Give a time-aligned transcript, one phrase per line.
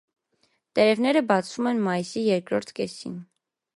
[0.77, 3.19] Տերևները բացվում են մայիսի երկրորդ կեսին։